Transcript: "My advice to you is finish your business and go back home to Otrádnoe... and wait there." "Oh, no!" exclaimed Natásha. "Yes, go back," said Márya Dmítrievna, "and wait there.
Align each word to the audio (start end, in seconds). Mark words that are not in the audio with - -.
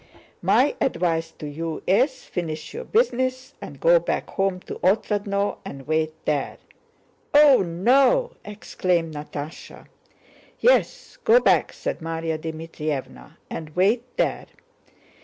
"My 0.41 0.75
advice 0.81 1.29
to 1.33 1.45
you 1.47 1.83
is 1.85 2.23
finish 2.23 2.73
your 2.73 2.85
business 2.85 3.53
and 3.61 3.79
go 3.79 3.99
back 3.99 4.31
home 4.31 4.59
to 4.61 4.79
Otrádnoe... 4.79 5.59
and 5.63 5.85
wait 5.85 6.15
there." 6.25 6.57
"Oh, 7.35 7.61
no!" 7.61 8.31
exclaimed 8.43 9.13
Natásha. 9.13 9.85
"Yes, 10.59 11.19
go 11.23 11.39
back," 11.39 11.71
said 11.71 11.99
Márya 11.99 12.39
Dmítrievna, 12.41 13.33
"and 13.47 13.75
wait 13.75 14.01
there. 14.17 14.47